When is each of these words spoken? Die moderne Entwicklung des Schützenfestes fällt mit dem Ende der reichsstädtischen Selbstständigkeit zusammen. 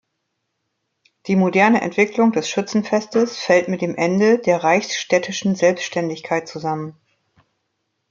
Die 1.27 1.35
moderne 1.35 1.81
Entwicklung 1.81 2.31
des 2.31 2.49
Schützenfestes 2.49 3.37
fällt 3.37 3.67
mit 3.67 3.83
dem 3.83 3.93
Ende 3.93 4.39
der 4.39 4.63
reichsstädtischen 4.63 5.53
Selbstständigkeit 5.53 6.47
zusammen. 6.47 6.95